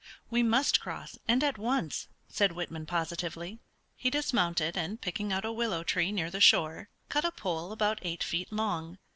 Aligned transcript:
"We 0.31 0.41
must 0.41 0.79
cross, 0.81 1.19
and 1.27 1.43
at 1.43 1.59
once," 1.59 2.07
said 2.27 2.53
Whitman 2.53 2.87
positively. 2.87 3.59
He 3.95 4.09
dismounted, 4.09 4.75
and, 4.75 4.99
picking 4.99 5.31
out 5.31 5.45
a 5.45 5.51
willow 5.51 5.83
tree 5.83 6.11
near 6.11 6.31
the 6.31 6.41
shore, 6.41 6.89
cut 7.07 7.23
a 7.23 7.29
pole 7.31 7.71
about 7.71 7.99
eight 8.01 8.23
feet 8.23 8.51
long. 8.51 8.97